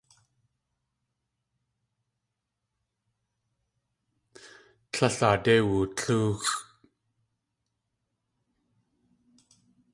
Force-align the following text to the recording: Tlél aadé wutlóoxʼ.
Tlél 4.91 5.17
aadé 5.27 5.53
wutlóoxʼ. 5.69 6.57